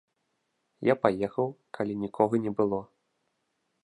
Я 0.91 0.95
паехаў, 1.03 1.47
калі 1.79 1.93
нікога 2.05 2.35
не 2.47 2.51
было. 2.63 2.81